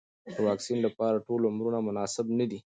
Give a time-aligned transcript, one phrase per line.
[0.33, 2.59] د واکسین لپاره ټول عمرونه مناسب نه دي.